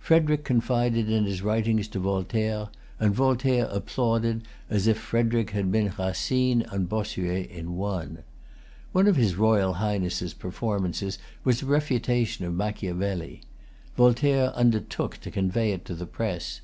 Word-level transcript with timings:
Frederic 0.00 0.42
confided 0.42 1.06
his 1.06 1.40
writings 1.40 1.86
to 1.86 2.00
Voltaire; 2.00 2.68
and 2.98 3.14
Voltaire 3.14 3.68
applauded, 3.70 4.42
as 4.68 4.88
if 4.88 4.98
Frederic 4.98 5.50
had 5.50 5.70
been 5.70 5.92
Racine 5.96 6.62
and 6.72 6.88
Bossuet 6.88 7.48
in 7.48 7.76
one. 7.76 8.24
One 8.90 9.06
of 9.06 9.14
his 9.14 9.36
Royal 9.36 9.74
Highness's 9.74 10.34
performances 10.34 11.16
was 11.44 11.62
a 11.62 11.66
refutation 11.66 12.44
of 12.44 12.54
Machiavelli. 12.56 13.42
Voltaire 13.96 14.46
undertook 14.56 15.18
to 15.18 15.30
convey 15.30 15.70
it 15.70 15.84
to 15.84 15.94
the 15.94 16.06
press. 16.06 16.60